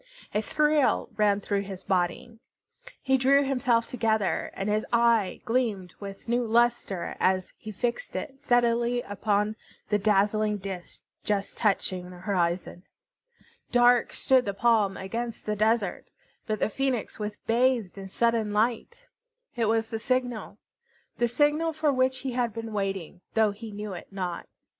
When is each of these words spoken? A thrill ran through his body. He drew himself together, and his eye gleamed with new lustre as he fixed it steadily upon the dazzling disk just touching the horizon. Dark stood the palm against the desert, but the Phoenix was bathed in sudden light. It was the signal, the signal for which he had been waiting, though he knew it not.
A 0.33 0.41
thrill 0.41 1.09
ran 1.15 1.41
through 1.41 1.61
his 1.61 1.83
body. 1.83 2.39
He 3.03 3.17
drew 3.19 3.43
himself 3.43 3.87
together, 3.87 4.49
and 4.55 4.67
his 4.67 4.83
eye 4.91 5.41
gleamed 5.45 5.93
with 5.99 6.27
new 6.27 6.43
lustre 6.43 7.15
as 7.19 7.53
he 7.55 7.71
fixed 7.71 8.15
it 8.15 8.41
steadily 8.41 9.03
upon 9.03 9.55
the 9.89 9.99
dazzling 9.99 10.57
disk 10.57 11.01
just 11.23 11.55
touching 11.59 12.09
the 12.09 12.17
horizon. 12.17 12.81
Dark 13.71 14.11
stood 14.13 14.45
the 14.45 14.55
palm 14.55 14.97
against 14.97 15.45
the 15.45 15.55
desert, 15.55 16.07
but 16.47 16.57
the 16.57 16.69
Phoenix 16.71 17.19
was 17.19 17.35
bathed 17.45 17.95
in 17.95 18.07
sudden 18.07 18.51
light. 18.53 19.03
It 19.55 19.65
was 19.65 19.91
the 19.91 19.99
signal, 19.99 20.57
the 21.19 21.27
signal 21.27 21.73
for 21.73 21.93
which 21.93 22.21
he 22.21 22.31
had 22.31 22.55
been 22.55 22.73
waiting, 22.73 23.21
though 23.35 23.51
he 23.51 23.69
knew 23.71 23.93
it 23.93 24.07
not. 24.09 24.47